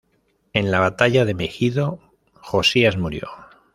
En 0.53 0.71
la 0.71 0.79
batalla 0.79 1.25
de 1.25 1.35
Megido 1.35 1.99
Josías 2.33 2.97
murió. 2.97 3.29